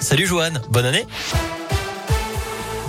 Salut 0.00 0.26
Joanne, 0.26 0.60
bonne 0.70 0.86
année. 0.86 1.06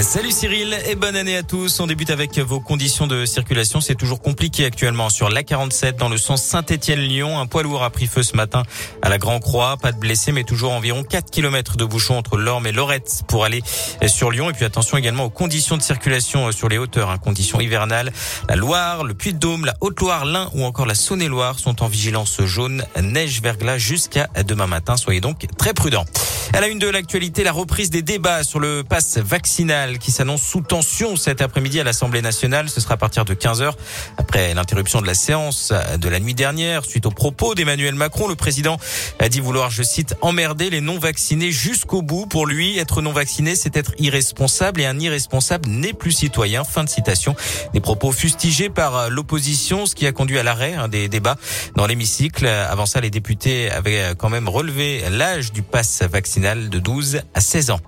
Salut 0.00 0.32
Cyril 0.32 0.76
et 0.86 0.96
bonne 0.96 1.14
année 1.14 1.36
à 1.36 1.44
tous. 1.44 1.78
On 1.78 1.86
débute 1.86 2.10
avec 2.10 2.36
vos 2.38 2.58
conditions 2.58 3.06
de 3.06 3.26
circulation. 3.26 3.80
C'est 3.80 3.94
toujours 3.94 4.20
compliqué 4.20 4.64
actuellement 4.64 5.08
sur 5.08 5.28
l'A47 5.28 5.96
dans 5.96 6.08
le 6.08 6.16
sens 6.16 6.42
Saint-Étienne-Lyon. 6.42 7.38
Un 7.38 7.46
poids 7.46 7.62
lourd 7.62 7.84
a 7.84 7.90
pris 7.90 8.06
feu 8.06 8.24
ce 8.24 8.36
matin 8.36 8.64
à 9.02 9.08
la 9.08 9.18
Grand 9.18 9.38
Croix. 9.38 9.76
Pas 9.76 9.92
de 9.92 9.98
blessés 9.98 10.32
mais 10.32 10.42
toujours 10.42 10.72
environ 10.72 11.04
4 11.04 11.30
km 11.30 11.76
de 11.76 11.84
bouchons 11.84 12.16
entre 12.16 12.36
Lorme 12.36 12.66
et 12.66 12.72
Lorette 12.72 13.22
pour 13.28 13.44
aller 13.44 13.62
sur 14.06 14.32
Lyon. 14.32 14.50
Et 14.50 14.52
puis 14.52 14.64
attention 14.64 14.96
également 14.96 15.24
aux 15.24 15.30
conditions 15.30 15.76
de 15.76 15.82
circulation 15.82 16.50
sur 16.50 16.68
les 16.68 16.78
hauteurs, 16.78 17.10
hein. 17.10 17.18
conditions 17.18 17.60
hivernales. 17.60 18.12
La 18.48 18.56
Loire, 18.56 19.04
le 19.04 19.14
Puy-de-Dôme, 19.14 19.66
la 19.66 19.74
Haute-Loire, 19.80 20.24
l'Ain 20.24 20.50
ou 20.54 20.64
encore 20.64 20.86
la 20.86 20.96
Saône-et-Loire 20.96 21.58
sont 21.60 21.82
en 21.82 21.86
vigilance 21.86 22.42
jaune, 22.42 22.84
neige, 23.00 23.42
verglas 23.42 23.78
jusqu'à 23.78 24.28
demain 24.44 24.66
matin. 24.66 24.96
Soyez 24.96 25.20
donc 25.20 25.46
très 25.56 25.72
prudents. 25.72 26.06
À 26.54 26.60
la 26.60 26.68
une 26.68 26.78
de 26.78 26.88
l'actualité, 26.88 27.42
la 27.42 27.50
reprise 27.50 27.90
des 27.90 28.02
débats 28.02 28.44
sur 28.44 28.60
le 28.60 28.84
pass 28.84 29.18
vaccinal 29.18 29.98
qui 29.98 30.12
s'annonce 30.12 30.40
sous 30.40 30.60
tension 30.60 31.16
cet 31.16 31.42
après-midi 31.42 31.80
à 31.80 31.84
l'Assemblée 31.84 32.22
nationale. 32.22 32.68
Ce 32.68 32.80
sera 32.80 32.94
à 32.94 32.96
partir 32.96 33.24
de 33.24 33.34
15h. 33.34 33.72
Après 34.18 34.54
l'interruption 34.54 35.00
de 35.00 35.06
la 35.08 35.14
séance 35.14 35.72
de 35.98 36.08
la 36.08 36.20
nuit 36.20 36.34
dernière, 36.34 36.84
suite 36.84 37.06
aux 37.06 37.10
propos 37.10 37.56
d'Emmanuel 37.56 37.96
Macron, 37.96 38.28
le 38.28 38.36
président 38.36 38.78
a 39.18 39.28
dit 39.28 39.40
vouloir, 39.40 39.72
je 39.72 39.82
cite, 39.82 40.14
emmerder 40.20 40.70
les 40.70 40.80
non-vaccinés 40.80 41.50
jusqu'au 41.50 42.02
bout. 42.02 42.26
Pour 42.26 42.46
lui, 42.46 42.78
être 42.78 43.02
non-vacciné, 43.02 43.56
c'est 43.56 43.76
être 43.76 43.92
irresponsable 43.98 44.80
et 44.80 44.86
un 44.86 45.00
irresponsable 45.00 45.68
n'est 45.68 45.92
plus 45.92 46.12
citoyen. 46.12 46.62
Fin 46.62 46.84
de 46.84 46.88
citation. 46.88 47.34
Des 47.72 47.80
propos 47.80 48.12
fustigés 48.12 48.70
par 48.70 49.10
l'opposition, 49.10 49.86
ce 49.86 49.96
qui 49.96 50.06
a 50.06 50.12
conduit 50.12 50.38
à 50.38 50.44
l'arrêt 50.44 50.74
hein, 50.74 50.86
des 50.86 51.08
débats 51.08 51.36
dans 51.74 51.88
l'hémicycle. 51.88 52.46
Avant 52.46 52.86
ça, 52.86 53.00
les 53.00 53.10
députés 53.10 53.72
avaient 53.72 54.14
quand 54.16 54.30
même 54.30 54.48
relevé 54.48 55.02
l'âge 55.10 55.50
du 55.50 55.62
pass 55.62 56.04
vaccinal 56.04 56.43
de 56.44 56.78
12 56.78 57.22
à 57.32 57.40
16 57.40 57.70
ans. 57.70 57.80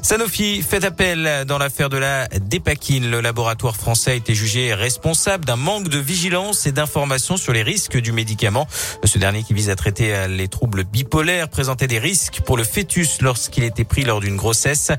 Sanofi 0.00 0.62
fait 0.62 0.84
appel 0.84 1.44
dans 1.46 1.58
l'affaire 1.58 1.90
de 1.90 1.98
la 1.98 2.28
dépakine. 2.28 3.10
Le 3.10 3.20
laboratoire 3.20 3.76
français 3.76 4.12
a 4.12 4.14
été 4.14 4.34
jugé 4.34 4.72
responsable 4.72 5.44
d'un 5.44 5.56
manque 5.56 5.88
de 5.88 5.98
vigilance 5.98 6.66
et 6.66 6.72
d'information 6.72 7.36
sur 7.36 7.52
les 7.52 7.62
risques 7.62 7.98
du 7.98 8.12
médicament. 8.12 8.66
Ce 9.04 9.18
dernier 9.18 9.42
qui 9.42 9.52
vise 9.52 9.68
à 9.68 9.76
traiter 9.76 10.26
les 10.28 10.48
troubles 10.48 10.84
bipolaires 10.84 11.48
présentait 11.48 11.88
des 11.88 11.98
risques 11.98 12.40
pour 12.46 12.56
le 12.56 12.64
fœtus 12.64 13.20
lorsqu'il 13.20 13.64
était 13.64 13.84
pris 13.84 14.04
lors 14.04 14.20
d'une 14.20 14.36
grossesse. 14.36 14.92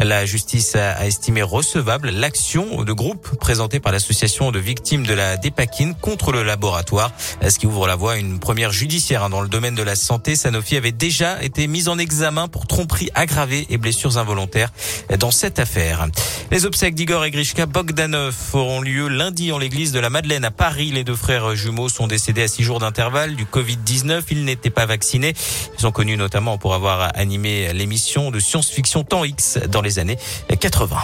La 0.00 0.26
justice 0.26 0.74
a 0.74 1.06
estimé 1.06 1.42
recevable 1.42 2.10
l'action 2.10 2.82
de 2.82 2.92
groupe 2.92 3.38
présentée 3.38 3.78
par 3.78 3.92
l'association 3.92 4.50
de 4.50 4.58
victimes 4.58 5.06
de 5.06 5.14
la 5.14 5.36
dépakine 5.36 5.94
contre 5.94 6.32
le 6.32 6.42
laboratoire, 6.42 7.12
ce 7.46 7.58
qui 7.58 7.66
ouvre 7.66 7.86
la 7.86 7.94
voie 7.94 8.14
à 8.14 8.16
une 8.16 8.40
première 8.40 8.72
judiciaire 8.72 9.28
dans 9.28 9.42
le 9.42 9.48
domaine 9.48 9.76
de 9.76 9.82
la 9.82 9.94
santé. 9.94 10.34
Sanofi 10.34 10.76
avait 10.76 10.92
déjà 10.92 11.40
été 11.42 11.68
mise 11.68 11.88
en 11.88 11.98
examen 11.98 12.48
tromperie 12.64 13.10
aggravée 13.14 13.66
et 13.68 13.76
blessures 13.76 14.16
involontaires 14.16 14.72
dans 15.18 15.30
cette 15.30 15.58
affaire. 15.58 16.06
Les 16.50 16.64
obsèques 16.64 16.94
d'Igor 16.94 17.24
et 17.24 17.30
Grishka 17.30 17.66
Bogdanov 17.66 18.34
auront 18.54 18.80
lieu 18.80 19.08
lundi 19.08 19.52
en 19.52 19.58
l'église 19.58 19.92
de 19.92 20.00
la 20.00 20.08
Madeleine 20.08 20.44
à 20.44 20.50
Paris. 20.50 20.92
Les 20.92 21.04
deux 21.04 21.14
frères 21.14 21.54
jumeaux 21.54 21.88
sont 21.88 22.06
décédés 22.06 22.42
à 22.42 22.48
six 22.48 22.62
jours 22.62 22.78
d'intervalle 22.78 23.36
du 23.36 23.44
Covid-19. 23.44 24.22
Ils 24.30 24.44
n'étaient 24.44 24.70
pas 24.70 24.86
vaccinés. 24.86 25.34
Ils 25.76 25.80
sont 25.80 25.92
connus 25.92 26.16
notamment 26.16 26.56
pour 26.56 26.72
avoir 26.72 27.10
animé 27.14 27.72
l'émission 27.74 28.30
de 28.30 28.40
science-fiction 28.40 29.04
Temps 29.04 29.24
X 29.24 29.58
dans 29.68 29.82
les 29.82 29.98
années 29.98 30.16
80 30.58 30.96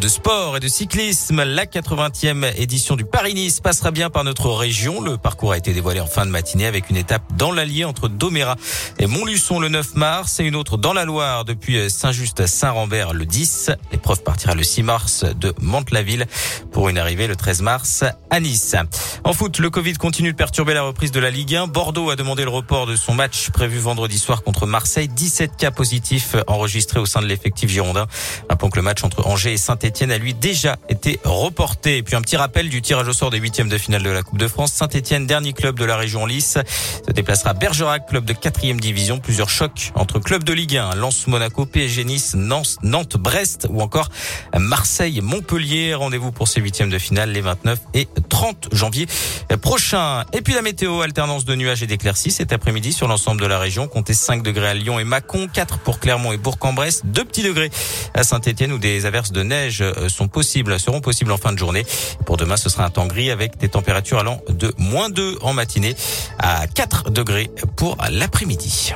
de 0.00 0.08
sport 0.08 0.56
et 0.56 0.60
de 0.60 0.66
cyclisme, 0.68 1.42
la 1.44 1.66
80e 1.66 2.52
édition 2.56 2.96
du 2.96 3.04
Paris-Nice 3.04 3.60
passera 3.60 3.90
bien 3.90 4.10
par 4.10 4.24
notre 4.24 4.50
région. 4.50 5.00
Le 5.00 5.16
parcours 5.18 5.52
a 5.52 5.58
été 5.58 5.72
dévoilé 5.72 6.00
en 6.00 6.06
fin 6.06 6.26
de 6.26 6.30
matinée 6.30 6.66
avec 6.66 6.90
une 6.90 6.96
étape 6.96 7.23
dans 7.36 7.52
l'Allier 7.52 7.84
entre 7.84 8.08
Doméra 8.08 8.56
et 8.98 9.06
Montluçon 9.06 9.60
le 9.60 9.68
9 9.68 9.94
mars 9.96 10.40
et 10.40 10.44
une 10.44 10.56
autre 10.56 10.78
dans 10.78 10.94
la 10.94 11.04
Loire 11.04 11.44
depuis 11.44 11.90
Saint-Just 11.90 12.40
à 12.40 12.46
Saint-Rambert 12.46 13.12
le 13.12 13.26
10. 13.26 13.70
L'épreuve 13.92 14.22
partira 14.22 14.54
le 14.54 14.62
6 14.62 14.82
mars 14.82 15.24
de 15.38 15.54
Mantes-la-Ville 15.60 16.26
pour 16.72 16.88
une 16.88 16.96
arrivée 16.96 17.26
le 17.26 17.36
13 17.36 17.60
mars 17.60 18.04
à 18.30 18.40
Nice. 18.40 18.74
En 19.22 19.32
foot, 19.34 19.58
le 19.58 19.68
Covid 19.68 19.94
continue 19.94 20.32
de 20.32 20.36
perturber 20.36 20.74
la 20.74 20.82
reprise 20.82 21.12
de 21.12 21.20
la 21.20 21.30
Ligue 21.30 21.54
1. 21.54 21.66
Bordeaux 21.66 22.08
a 22.08 22.16
demandé 22.16 22.44
le 22.44 22.50
report 22.50 22.86
de 22.86 22.96
son 22.96 23.14
match 23.14 23.50
prévu 23.50 23.78
vendredi 23.78 24.18
soir 24.18 24.42
contre 24.42 24.66
Marseille. 24.66 25.08
17 25.08 25.56
cas 25.56 25.70
positifs 25.70 26.36
enregistrés 26.46 27.00
au 27.00 27.06
sein 27.06 27.20
de 27.20 27.26
l'effectif 27.26 27.70
girondin. 27.70 28.06
Rappelons 28.48 28.70
que 28.70 28.76
le 28.76 28.82
match 28.82 29.04
entre 29.04 29.26
Angers 29.26 29.52
et 29.52 29.56
saint 29.58 29.74
Saint-Etienne 29.74 30.12
a 30.12 30.18
lui 30.18 30.34
déjà 30.34 30.76
été 30.88 31.18
reporté. 31.24 31.96
Et 31.96 32.02
puis 32.04 32.14
un 32.14 32.22
petit 32.22 32.36
rappel 32.36 32.68
du 32.68 32.80
tirage 32.80 33.08
au 33.08 33.12
sort 33.12 33.30
des 33.30 33.38
huitièmes 33.38 33.68
de 33.68 33.76
finale 33.76 34.04
de 34.04 34.10
la 34.10 34.22
Coupe 34.22 34.38
de 34.38 34.46
France. 34.46 34.72
Saint-Etienne, 34.72 35.26
dernier 35.26 35.52
club 35.52 35.76
de 35.76 35.84
la 35.84 35.96
région 35.96 36.26
Lys, 36.26 36.58
déplacera 37.24 37.54
Bergerac, 37.54 38.06
club 38.06 38.26
de 38.26 38.34
quatrième 38.34 38.78
division. 38.78 39.18
Plusieurs 39.18 39.48
chocs 39.48 39.92
entre 39.94 40.18
clubs 40.18 40.44
de 40.44 40.52
Ligue 40.52 40.76
1, 40.76 40.94
Lens, 40.96 41.26
Monaco, 41.26 41.64
PSG 41.64 42.04
Nice, 42.04 42.34
Nantes, 42.34 43.16
Brest 43.16 43.66
ou 43.70 43.80
encore 43.80 44.10
Marseille, 44.54 45.22
Montpellier. 45.22 45.94
Rendez-vous 45.94 46.32
pour 46.32 46.48
ces 46.48 46.60
huitièmes 46.60 46.90
de 46.90 46.98
finale 46.98 47.30
les 47.32 47.40
29 47.40 47.80
et 47.94 48.08
30 48.28 48.68
janvier 48.72 49.06
prochains. 49.62 50.24
Et 50.34 50.42
puis 50.42 50.52
la 50.52 50.60
météo, 50.60 51.00
alternance 51.00 51.46
de 51.46 51.54
nuages 51.54 51.82
et 51.82 51.86
d'éclaircies 51.86 52.30
cet 52.30 52.52
après-midi 52.52 52.92
sur 52.92 53.08
l'ensemble 53.08 53.40
de 53.40 53.46
la 53.46 53.58
région. 53.58 53.88
Comptez 53.88 54.12
5 54.12 54.42
degrés 54.42 54.68
à 54.68 54.74
Lyon 54.74 54.98
et 54.98 55.04
Mâcon, 55.04 55.48
4 55.50 55.78
pour 55.78 56.00
Clermont 56.00 56.32
et 56.32 56.36
Bourg-en-Bresse, 56.36 57.06
2 57.06 57.24
petits 57.24 57.42
degrés 57.42 57.70
à 58.12 58.22
Saint-Etienne 58.22 58.72
où 58.72 58.78
des 58.78 59.06
averses 59.06 59.32
de 59.32 59.42
neige 59.42 59.80
euh, 59.80 60.10
sont 60.10 60.28
possibles, 60.28 60.78
seront 60.78 61.00
possibles 61.00 61.32
en 61.32 61.38
fin 61.38 61.52
de 61.52 61.58
journée. 61.58 61.86
Pour 62.26 62.36
demain, 62.36 62.58
ce 62.58 62.68
sera 62.68 62.84
un 62.84 62.90
temps 62.90 63.06
gris 63.06 63.30
avec 63.30 63.56
des 63.56 63.70
températures 63.70 64.18
allant 64.18 64.42
de 64.50 64.74
moins 64.76 65.08
2 65.08 65.38
en 65.40 65.54
matinée 65.54 65.96
à 66.38 66.66
4 66.66 67.13
degrés 67.14 67.50
pour 67.76 67.96
l'après-midi. 68.10 68.92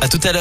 À 0.00 0.08
tout 0.08 0.20
à 0.22 0.32
l'heure. 0.32 0.36